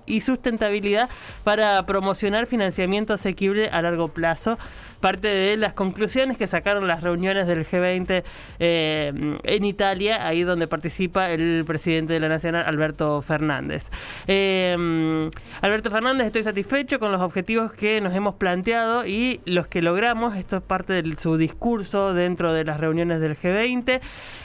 y 0.05 0.21
sustentabilidad 0.21 1.09
para 1.43 1.85
promocionar 1.85 2.47
financiamiento 2.47 3.13
asequible 3.13 3.69
a 3.69 3.81
largo 3.81 4.09
plazo. 4.09 4.57
Parte 5.01 5.27
de 5.27 5.57
las 5.57 5.73
conclusiones 5.73 6.37
que 6.37 6.47
sacaron 6.47 6.87
las 6.87 7.01
reuniones 7.01 7.47
del 7.47 7.67
G20 7.67 8.23
eh, 8.59 9.37
en 9.43 9.65
Italia, 9.65 10.27
ahí 10.27 10.43
donde 10.43 10.67
participa 10.67 11.31
el 11.31 11.63
presidente 11.65 12.13
de 12.13 12.19
la 12.19 12.29
Nacional, 12.29 12.63
Alberto 12.65 13.21
Fernández. 13.21 13.89
Eh, 14.27 15.29
Alberto 15.61 15.91
Fernández, 15.91 16.27
estoy 16.27 16.43
satisfecho 16.43 16.99
con 16.99 17.11
los 17.11 17.21
objetivos 17.21 17.71
que 17.73 17.99
nos 17.99 18.15
hemos 18.15 18.35
planteado 18.35 19.05
y 19.05 19.41
los 19.45 19.67
que 19.67 19.81
logramos. 19.81 20.35
Esto 20.35 20.57
es 20.57 20.63
parte 20.63 20.93
de 20.93 21.15
su 21.15 21.37
discurso 21.37 22.13
dentro 22.13 22.53
de 22.53 22.63
las 22.63 22.79
reuniones 22.79 23.19
del 23.19 23.37
G20. 23.37 23.99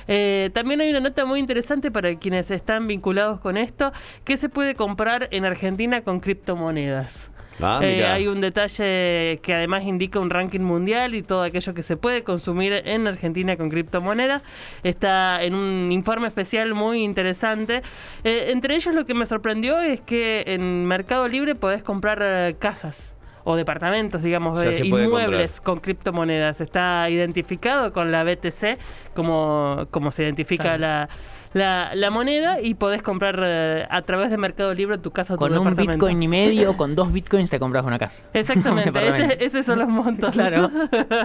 Eh, 0.09 0.51
también 0.55 0.81
hay 0.81 0.91
una 0.91 1.01
nota 1.01 1.25
muy 1.25 1.41
interesante 1.41 1.91
para 1.91 2.15
quienes 2.17 2.51
están 2.51 2.87
vinculados 2.87 3.41
con 3.41 3.57
esto, 3.57 3.93
que 4.25 4.37
se 4.37 4.49
puede 4.49 4.75
comprar 4.75 5.29
en 5.31 5.45
Argentina 5.45 6.03
con 6.03 6.21
criptomonedas. 6.21 7.31
Ah, 7.61 7.81
Eh, 7.83 8.05
hay 8.05 8.27
un 8.27 8.41
detalle 8.41 9.39
que 9.43 9.55
además 9.55 9.85
indica 9.85 10.21
un 10.21 10.31
ranking 10.31 10.61
mundial 10.61 11.15
y 11.15 11.23
todo 11.23 11.43
aquello 11.43 11.73
que 11.75 11.83
se 11.83 11.97
puede 11.97 12.23
consumir 12.23 12.73
en 12.85 13.07
Argentina 13.07 13.57
con 13.57 13.71
criptomonedas. 13.71 14.43
Está 14.83 15.43
en 15.43 15.55
un 15.55 15.91
informe 15.93 16.27
especial 16.29 16.75
muy 16.75 17.03
interesante. 17.03 17.83
Eh, 18.25 18.49
entre 18.51 18.75
ellos 18.75 18.95
lo 18.95 19.07
que 19.07 19.15
me 19.15 19.27
sorprendió 19.27 19.81
es 19.81 20.01
que 20.01 20.45
en 20.47 20.85
Mercado 20.87 21.29
Libre 21.29 21.55
podés 21.55 21.83
comprar 21.83 22.21
eh, 22.23 22.57
casas 22.59 23.11
o 23.45 23.55
departamentos, 23.55 24.23
digamos, 24.23 24.59
puede 24.59 24.85
inmuebles 24.85 25.61
con 25.61 25.79
criptomonedas. 25.79 26.61
Está 26.61 27.09
identificado 27.09 27.93
con 27.93 28.11
la 28.11 28.25
BTC 28.25 28.77
como, 29.15 29.87
como 29.93 30.11
se 30.11 30.25
identifica 30.25 30.65
Claro. 30.65 30.79
la, 30.81 31.09
la, 31.57 31.95
la 31.95 32.11
moneda 32.11 32.61
y 32.61 32.75
podés 32.75 33.01
comprar 33.03 33.41
eh, 33.43 33.87
a 33.89 34.03
través 34.03 34.31
de 34.31 34.37
Mercado 34.37 34.75
Libre 34.75 34.99
tu 34.99 35.11
casa 35.11 35.35
o 35.35 35.37
tu 35.37 35.45
Con 35.47 35.57
un 35.57 35.75
bitcoin 35.75 36.23
y 36.23 36.29
medio, 36.29 36.77
con 36.77 36.95
dos 36.95 37.13
bitcoins 37.13 37.49
te 37.49 37.59
compras 37.59 37.85
una 37.85 37.99
casa. 37.99 38.23
Exactamente, 38.35 38.91
ese- 39.09 39.39
esos 39.45 39.65
son 39.65 39.79
los 39.79 39.89
montos. 39.89 40.31
Claro. 40.31 40.71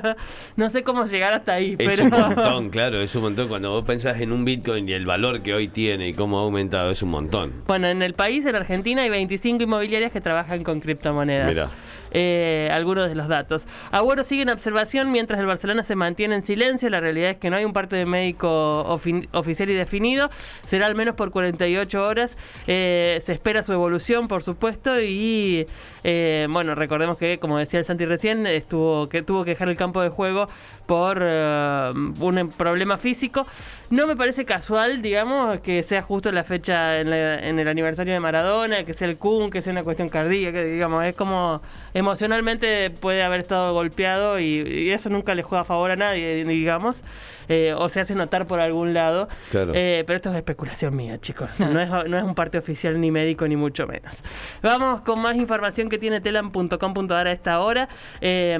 no 0.55 0.69
sé 0.69 0.83
cómo 0.83 1.05
llegar 1.05 1.33
hasta 1.33 1.53
ahí, 1.53 1.75
Es 1.77 1.93
pero... 1.93 2.05
un 2.05 2.09
montón, 2.27 2.69
claro, 2.69 3.01
es 3.01 3.13
un 3.15 3.23
montón. 3.23 3.47
Cuando 3.49 3.71
vos 3.71 3.83
pensás 3.83 4.19
en 4.21 4.31
un 4.31 4.45
Bitcoin 4.45 4.87
y 4.87 4.93
el 4.93 5.05
valor 5.05 5.41
que 5.41 5.53
hoy 5.53 5.67
tiene 5.67 6.07
y 6.09 6.13
cómo 6.13 6.39
ha 6.39 6.43
aumentado, 6.43 6.91
es 6.91 7.01
un 7.03 7.09
montón. 7.09 7.51
Bueno, 7.67 7.87
en 7.87 8.01
el 8.01 8.13
país, 8.13 8.45
en 8.45 8.55
Argentina, 8.55 9.01
hay 9.01 9.09
25 9.09 9.63
inmobiliarias 9.63 10.11
que 10.11 10.21
trabajan 10.21 10.63
con 10.63 10.79
criptomonedas. 10.79 11.47
Mirá. 11.47 11.69
Eh, 12.11 12.69
algunos 12.71 13.07
de 13.09 13.15
los 13.15 13.27
datos. 13.27 13.65
Agüero 13.91 14.23
sigue 14.23 14.41
en 14.43 14.49
observación 14.49 15.11
mientras 15.11 15.39
el 15.39 15.45
Barcelona 15.45 15.83
se 15.83 15.95
mantiene 15.95 16.35
en 16.35 16.41
silencio. 16.41 16.89
La 16.89 16.99
realidad 16.99 17.31
es 17.31 17.37
que 17.37 17.49
no 17.49 17.55
hay 17.55 17.63
un 17.65 17.73
parte 17.73 17.95
de 17.95 18.05
médico 18.05 18.85
ofi- 18.87 19.27
oficial 19.31 19.69
y 19.69 19.73
definido. 19.75 20.29
Será 20.67 20.87
al 20.87 20.95
menos 20.95 21.15
por 21.15 21.31
48 21.31 22.05
horas. 22.05 22.37
Eh, 22.67 23.21
se 23.25 23.31
espera 23.33 23.63
su 23.63 23.73
evolución, 23.73 24.27
por 24.27 24.43
supuesto. 24.43 25.01
Y 25.01 25.65
eh, 26.03 26.47
bueno, 26.49 26.75
recordemos 26.75 27.17
que, 27.17 27.37
como 27.37 27.57
decía 27.57 27.79
el 27.79 27.85
Santi 27.85 28.05
recién, 28.05 28.45
estuvo 28.45 29.07
que 29.07 29.21
tuvo 29.21 29.43
que 29.43 29.51
dejar 29.51 29.69
el 29.69 29.77
campo 29.77 30.01
de 30.01 30.09
juego 30.09 30.47
por 30.91 31.19
eh, 31.21 31.91
un 32.19 32.53
problema 32.57 32.97
físico. 32.97 33.47
No 33.91 34.07
me 34.07 34.15
parece 34.17 34.43
casual, 34.45 35.01
digamos, 35.01 35.59
que 35.61 35.83
sea 35.83 36.01
justo 36.01 36.31
la 36.33 36.43
fecha 36.43 36.99
en, 36.99 37.09
la- 37.09 37.39
en 37.47 37.59
el 37.59 37.67
aniversario 37.69 38.13
de 38.13 38.19
Maradona, 38.19 38.83
que 38.83 38.93
sea 38.93 39.07
el 39.07 39.17
Kun, 39.17 39.49
que 39.51 39.61
sea 39.61 39.71
una 39.71 39.83
cuestión 39.83 40.09
cardíaca, 40.09 40.61
digamos, 40.63 41.03
es 41.05 41.15
como 41.15 41.61
emocionalmente 41.93 42.89
puede 42.89 43.23
haber 43.23 43.39
estado 43.41 43.73
golpeado 43.73 44.37
y, 44.39 44.45
y 44.67 44.91
eso 44.91 45.09
nunca 45.09 45.33
le 45.33 45.43
juega 45.43 45.61
a 45.61 45.65
favor 45.65 45.91
a 45.91 45.95
nadie, 45.95 46.43
digamos, 46.45 47.03
eh, 47.49 47.73
o 47.77 47.87
se 47.89 47.99
hace 48.01 48.15
notar 48.15 48.45
por 48.47 48.59
algún 48.59 48.93
lado. 48.93 49.27
Claro. 49.49 49.71
Eh, 49.75 50.03
pero 50.07 50.17
esto 50.17 50.29
es 50.31 50.35
especulación 50.37 50.95
mía, 50.95 51.19
chicos. 51.19 51.49
No 51.59 51.79
es, 51.81 51.89
no 51.89 52.17
es 52.17 52.23
un 52.23 52.35
parte 52.35 52.57
oficial 52.57 52.99
ni 52.99 53.11
médico, 53.11 53.47
ni 53.47 53.55
mucho 53.57 53.87
menos. 53.87 54.23
Vamos 54.61 55.01
con 55.01 55.21
más 55.21 55.35
información 55.37 55.89
que 55.89 55.97
tiene 55.97 56.21
telam.com.ar 56.21 57.27
a 57.27 57.31
esta 57.31 57.59
hora. 57.59 57.87
Eh, 58.21 58.57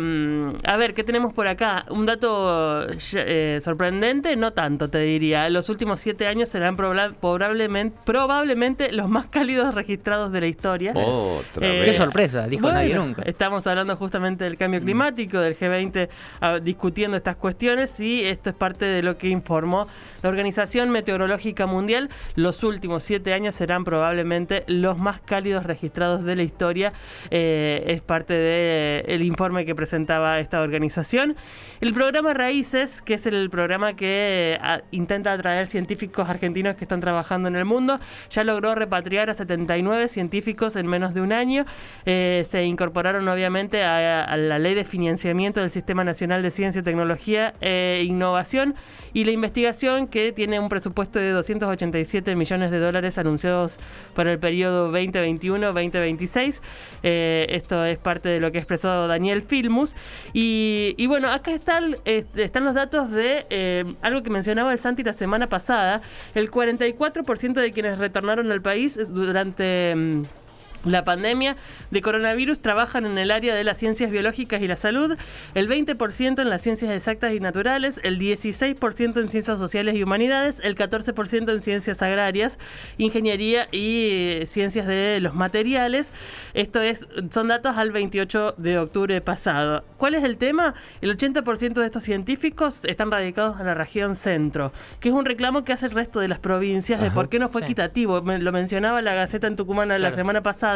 a 0.65 0.77
ver, 0.77 0.93
¿qué 0.93 1.03
tenemos 1.03 1.33
por 1.33 1.47
acá? 1.47 1.85
Un 1.89 2.05
dato 2.05 2.20
eh, 3.13 3.59
sorprendente, 3.61 4.35
no 4.35 4.51
tanto, 4.51 4.89
te 4.89 4.99
diría. 4.99 5.49
Los 5.49 5.69
últimos 5.69 5.99
siete 5.99 6.27
años 6.27 6.49
serán 6.49 6.75
probablemente, 6.75 7.97
probablemente 8.05 8.91
los 8.91 9.09
más 9.09 9.27
cálidos 9.27 9.73
registrados 9.75 10.31
de 10.31 10.41
la 10.41 10.47
historia. 10.47 10.93
Otra 10.95 11.67
Eh, 11.67 11.81
Qué 11.81 11.89
vez. 11.91 11.97
sorpresa, 11.97 12.47
dijo 12.47 12.63
Bueno, 12.63 12.77
nadie 12.77 12.95
nunca. 12.95 13.21
Estamos 13.23 13.65
hablando 13.67 13.95
justamente 13.95 14.43
del 14.43 14.57
cambio 14.57 14.81
climático, 14.81 15.39
del 15.39 15.57
G20 15.57 16.09
ah, 16.41 16.59
discutiendo 16.59 17.17
estas 17.17 17.35
cuestiones 17.35 17.99
y 17.99 18.23
esto 18.23 18.49
es 18.49 18.55
parte 18.55 18.85
de 18.85 19.01
lo 19.01 19.17
que 19.17 19.29
informó 19.29 19.87
la 20.21 20.29
Organización 20.29 20.89
Meteorológica 20.89 21.65
Mundial. 21.65 22.09
Los 22.35 22.63
últimos 22.63 23.03
siete 23.03 23.33
años 23.33 23.55
serán 23.55 23.83
probablemente 23.83 24.63
los 24.67 24.97
más 24.97 25.21
cálidos 25.21 25.65
registrados 25.65 26.23
de 26.23 26.35
la 26.35 26.43
historia. 26.43 26.93
Eh, 27.29 27.83
es 27.87 28.01
parte 28.01 28.33
del 28.33 29.23
informe 29.23 29.65
que 29.65 29.75
presentaba 29.75 30.39
esta 30.39 30.61
organización. 30.61 31.35
El 31.79 31.93
programa 32.11 32.33
Raíces, 32.33 33.01
que 33.01 33.13
es 33.13 33.25
el 33.25 33.49
programa 33.49 33.95
que 33.95 34.57
ah, 34.61 34.81
intenta 34.91 35.31
atraer 35.31 35.67
científicos 35.67 36.27
argentinos 36.27 36.75
que 36.75 36.83
están 36.83 36.99
trabajando 36.99 37.47
en 37.47 37.55
el 37.55 37.63
mundo, 37.63 38.01
ya 38.29 38.43
logró 38.43 38.75
repatriar 38.75 39.29
a 39.29 39.33
79 39.33 40.09
científicos 40.09 40.75
en 40.75 40.87
menos 40.87 41.13
de 41.13 41.21
un 41.21 41.31
año. 41.31 41.63
Eh, 42.05 42.43
se 42.45 42.65
incorporaron 42.65 43.25
obviamente 43.29 43.85
a, 43.85 44.35
la 44.35 44.59
ley 44.59 44.75
de 44.75 44.83
financiamiento 44.83 45.61
del 45.61 45.69
Sistema 45.69 46.03
Nacional 46.03 46.41
de 46.41 46.51
Ciencia, 46.51 46.83
Tecnología 46.83 47.53
e 47.61 48.03
Innovación 48.05 48.75
y 49.13 49.23
la 49.23 49.31
investigación 49.31 50.07
que 50.07 50.33
tiene 50.33 50.59
un 50.59 50.67
presupuesto 50.67 51.17
de 51.17 51.31
287 51.31 52.35
millones 52.35 52.71
de 52.71 52.79
dólares 52.79 53.17
anunciados 53.19 53.79
para 54.15 54.33
el 54.33 54.39
periodo 54.39 54.91
2021-2026. 54.91 56.59
Eh, 57.03 57.45
esto 57.51 57.85
es 57.85 57.97
parte 57.99 58.27
de 58.27 58.41
lo 58.41 58.51
que 58.51 58.57
expresó 58.57 59.07
Daniel 59.07 59.43
Filmus. 59.43 59.95
Y, 60.33 60.93
y 60.97 61.07
bueno, 61.07 61.29
acá 61.29 61.51
están, 61.93 62.01
eh, 62.05 62.25
están 62.35 62.63
los 62.63 62.73
datos 62.73 63.11
de 63.11 63.45
eh, 63.49 63.85
algo 64.01 64.23
que 64.23 64.29
mencionaba 64.29 64.71
el 64.71 64.79
Santi 64.79 65.03
la 65.03 65.13
semana 65.13 65.47
pasada. 65.47 66.01
El 66.35 66.51
44% 66.51 67.53
de 67.53 67.71
quienes 67.71 67.99
retornaron 67.99 68.51
al 68.51 68.61
país 68.61 68.97
durante... 69.13 69.95
mm, 69.95 70.23
la 70.85 71.03
pandemia 71.03 71.55
de 71.91 72.01
coronavirus 72.01 72.59
trabajan 72.61 73.05
en 73.05 73.17
el 73.17 73.31
área 73.31 73.53
de 73.55 73.63
las 73.63 73.77
ciencias 73.77 74.11
biológicas 74.11 74.61
y 74.61 74.67
la 74.67 74.75
salud, 74.77 75.15
el 75.55 75.67
20% 75.69 76.41
en 76.41 76.49
las 76.49 76.61
ciencias 76.61 76.91
exactas 76.91 77.33
y 77.33 77.39
naturales, 77.39 77.99
el 78.03 78.19
16% 78.19 79.19
en 79.21 79.27
ciencias 79.27 79.59
sociales 79.59 79.95
y 79.95 80.03
humanidades, 80.03 80.59
el 80.63 80.75
14% 80.75 81.51
en 81.53 81.61
ciencias 81.61 82.01
agrarias, 82.01 82.57
ingeniería 82.97 83.67
y 83.71 84.07
eh, 84.11 84.43
ciencias 84.47 84.87
de 84.87 85.19
los 85.21 85.33
materiales. 85.35 86.09
Esto 86.53 86.81
es 86.81 87.07
son 87.31 87.47
datos 87.49 87.77
al 87.77 87.91
28 87.91 88.55
de 88.57 88.77
octubre 88.79 89.21
pasado. 89.21 89.83
¿Cuál 89.97 90.15
es 90.15 90.23
el 90.23 90.37
tema? 90.37 90.73
El 91.01 91.15
80% 91.17 91.73
de 91.73 91.85
estos 91.85 92.03
científicos 92.03 92.85
están 92.85 93.11
radicados 93.11 93.59
en 93.59 93.65
la 93.65 93.73
región 93.73 94.15
centro, 94.15 94.71
que 94.99 95.09
es 95.09 95.15
un 95.15 95.25
reclamo 95.25 95.63
que 95.63 95.73
hace 95.73 95.85
el 95.85 95.91
resto 95.91 96.19
de 96.19 96.27
las 96.27 96.39
provincias 96.39 97.01
de 97.01 97.11
por 97.11 97.29
qué 97.29 97.39
no 97.39 97.49
fue 97.49 97.61
sí. 97.61 97.65
equitativo. 97.65 98.21
Me- 98.21 98.39
lo 98.39 98.51
mencionaba 98.51 99.01
la 99.01 99.13
Gaceta 99.13 99.47
en 99.47 99.55
Tucumana 99.55 99.97
la 99.97 100.13
semana 100.13 100.41
pasada 100.41 100.70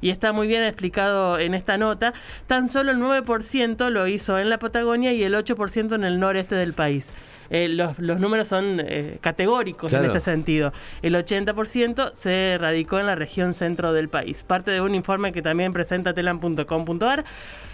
y 0.00 0.10
está 0.10 0.32
muy 0.32 0.46
bien 0.46 0.62
explicado 0.62 1.38
en 1.38 1.54
esta 1.54 1.76
nota. 1.76 2.14
Tan 2.46 2.68
solo 2.68 2.92
el 2.92 2.98
9% 2.98 3.90
lo 3.90 4.06
hizo 4.06 4.38
en 4.38 4.50
la 4.50 4.58
Patagonia 4.58 5.12
y 5.12 5.22
el 5.22 5.34
8% 5.34 5.94
en 5.94 6.04
el 6.04 6.20
noreste 6.20 6.54
del 6.54 6.74
país. 6.74 7.12
Eh, 7.50 7.68
los, 7.68 7.98
los 7.98 8.18
números 8.20 8.48
son 8.48 8.76
eh, 8.80 9.18
categóricos 9.20 9.90
Claro. 9.90 10.04
en 10.04 10.10
este 10.10 10.20
sentido. 10.20 10.72
El 11.02 11.14
80% 11.14 12.12
se 12.14 12.56
radicó 12.58 12.98
en 12.98 13.06
la 13.06 13.14
región 13.14 13.54
centro 13.54 13.92
del 13.92 14.08
país. 14.08 14.44
Parte 14.44 14.70
de 14.70 14.80
un 14.80 14.94
informe 14.94 15.32
que 15.32 15.42
también 15.42 15.72
presenta 15.72 16.14
telam.com.ar. 16.14 17.24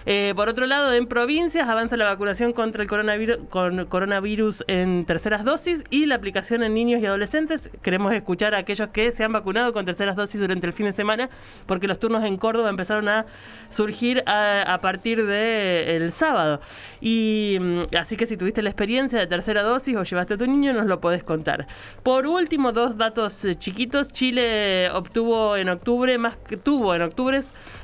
Eh, 0.06 0.32
por 0.34 0.48
otro 0.48 0.66
lado, 0.66 0.92
en 0.94 1.06
provincias 1.06 1.68
avanza 1.68 1.96
la 1.96 2.06
vacunación 2.06 2.52
contra 2.52 2.82
el 2.82 2.88
coronavirus, 2.88 3.38
con 3.50 3.84
coronavirus 3.86 4.64
en 4.66 5.04
terceras 5.04 5.44
dosis 5.44 5.84
y 5.90 6.06
la 6.06 6.14
aplicación 6.14 6.62
en 6.62 6.72
niños 6.74 7.02
y 7.02 7.06
adolescentes. 7.06 7.70
Queremos 7.82 8.12
escuchar 8.14 8.54
a 8.54 8.58
aquellos 8.58 8.88
que 8.88 9.12
se 9.12 9.24
han 9.24 9.32
vacunado 9.32 9.72
con 9.72 9.84
terceras 9.84 10.16
dosis 10.16 10.40
durante 10.40 10.66
el 10.66 10.72
fin 10.72 10.86
de 10.86 10.92
semana, 10.92 11.28
porque 11.66 11.86
los 11.86 11.98
turnos 11.98 12.24
en 12.24 12.38
Córdoba 12.38 12.70
empezaron 12.70 13.08
a 13.08 13.26
surgir 13.68 14.22
a, 14.26 14.62
a 14.72 14.80
partir 14.80 15.26
del 15.26 16.10
sábado. 16.12 16.60
Y 17.02 17.58
mm, 17.60 17.82
así 18.00 18.16
que 18.16 18.24
si 18.26 18.36
tuviste 18.38 18.62
la 18.62 18.70
experiencia 18.70 19.18
de 19.18 19.26
tercera 19.26 19.59
dosis 19.62 19.96
o 19.96 20.02
llevaste 20.02 20.34
a 20.34 20.36
tu 20.36 20.46
niño, 20.46 20.72
nos 20.72 20.86
lo 20.86 21.00
podés 21.00 21.22
contar. 21.24 21.66
Por 22.02 22.26
último, 22.26 22.72
dos 22.72 22.96
datos 22.96 23.44
eh, 23.44 23.56
chiquitos. 23.58 24.08
Chile 24.12 24.90
obtuvo 24.90 25.56
en 25.56 25.68
octubre 25.68 26.16
más 26.18 26.36
que 26.36 26.56
tuvo 26.56 26.94
en 26.94 27.02
octubre 27.02 27.40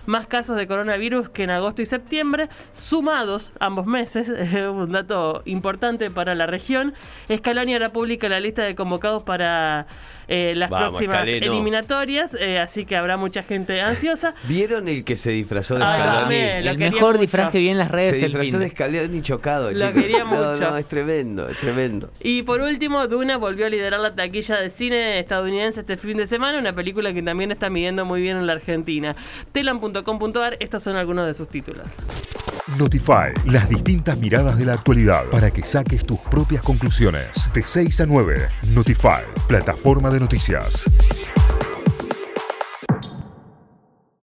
más 0.06 0.26
casos 0.28 0.56
de 0.56 0.66
coronavirus 0.68 1.28
que 1.30 1.42
en 1.44 1.50
agosto 1.50 1.82
y 1.82 1.86
septiembre, 1.86 2.48
sumados 2.74 3.52
ambos 3.58 3.86
meses, 3.86 4.28
eh, 4.36 4.68
un 4.68 4.92
dato 4.92 5.42
importante 5.46 6.10
para 6.10 6.34
la 6.34 6.46
región. 6.46 6.94
Scaloni 7.34 7.72
ahora 7.74 7.90
publica 7.90 8.28
la 8.28 8.38
lista 8.40 8.62
de 8.62 8.74
convocados 8.74 9.22
para 9.24 9.86
eh, 10.28 10.54
las 10.56 10.70
Vamos, 10.70 10.90
próximas 10.90 11.26
eliminatorias, 11.28 12.36
eh, 12.38 12.58
así 12.58 12.84
que 12.84 12.96
habrá 12.96 13.16
mucha 13.16 13.42
gente 13.42 13.80
ansiosa. 13.80 14.34
¿Vieron 14.48 14.88
el 14.88 15.04
que 15.04 15.16
se 15.16 15.30
disfrazó 15.30 15.74
de 15.76 15.80
Scaloni? 15.84 16.36
lo 16.64 16.70
el 16.70 16.78
mejor 16.78 17.12
mucho. 17.12 17.20
disfraz 17.22 17.50
que 17.50 17.58
vi 17.58 17.68
en 17.68 17.78
las 17.78 17.90
redes 17.90 18.10
Se 18.18 18.24
el 18.26 18.32
disfrazó 18.32 18.50
fin 18.50 18.58
de 18.60 18.64
de- 18.66 18.70
Scaloni 18.70 19.22
chocado, 19.22 19.70
Lo 19.72 19.78
chicos. 19.88 20.02
quería 20.02 20.24
No, 20.24 20.26
mucho. 20.26 20.70
No, 20.70 20.76
es 20.76 20.86
tremendo, 20.86 21.48
es 21.48 21.56
tremendo. 21.58 21.65
Y 22.20 22.42
por 22.42 22.60
último, 22.60 23.06
Duna 23.08 23.36
volvió 23.36 23.66
a 23.66 23.68
liderar 23.68 24.00
la 24.00 24.14
taquilla 24.14 24.60
de 24.60 24.70
cine 24.70 25.18
estadounidense 25.18 25.80
este 25.80 25.96
fin 25.96 26.16
de 26.16 26.26
semana, 26.26 26.58
una 26.58 26.74
película 26.74 27.12
que 27.12 27.22
también 27.22 27.52
está 27.52 27.70
midiendo 27.70 28.04
muy 28.04 28.20
bien 28.20 28.36
en 28.36 28.46
la 28.46 28.54
Argentina. 28.54 29.16
Telam.com.ar, 29.52 30.56
estos 30.60 30.82
son 30.82 30.96
algunos 30.96 31.26
de 31.26 31.34
sus 31.34 31.48
títulos. 31.48 31.96
Notify, 32.78 33.32
las 33.46 33.68
distintas 33.68 34.18
miradas 34.18 34.58
de 34.58 34.64
la 34.64 34.74
actualidad 34.74 35.24
para 35.30 35.50
que 35.50 35.62
saques 35.62 36.04
tus 36.04 36.18
propias 36.20 36.62
conclusiones. 36.62 37.48
De 37.52 37.62
6 37.62 38.00
a 38.00 38.06
9, 38.06 38.48
Notify, 38.74 39.22
plataforma 39.46 40.10
de 40.10 40.20
noticias. 40.20 40.84